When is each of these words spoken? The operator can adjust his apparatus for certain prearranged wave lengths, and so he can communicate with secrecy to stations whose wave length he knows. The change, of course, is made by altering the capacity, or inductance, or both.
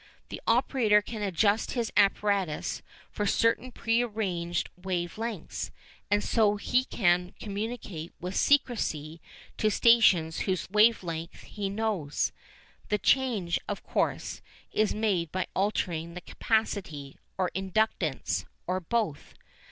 The 0.29 0.41
operator 0.47 0.99
can 1.03 1.21
adjust 1.21 1.73
his 1.73 1.93
apparatus 1.95 2.81
for 3.11 3.27
certain 3.27 3.71
prearranged 3.71 4.67
wave 4.75 5.19
lengths, 5.19 5.69
and 6.09 6.23
so 6.23 6.55
he 6.55 6.85
can 6.85 7.35
communicate 7.39 8.11
with 8.19 8.35
secrecy 8.35 9.21
to 9.59 9.69
stations 9.69 10.39
whose 10.39 10.67
wave 10.71 11.03
length 11.03 11.41
he 11.43 11.69
knows. 11.69 12.31
The 12.89 12.97
change, 12.97 13.59
of 13.67 13.83
course, 13.83 14.41
is 14.71 14.95
made 14.95 15.31
by 15.31 15.45
altering 15.55 16.15
the 16.15 16.21
capacity, 16.21 17.19
or 17.37 17.51
inductance, 17.53 18.45
or 18.65 18.79
both. 18.79 19.35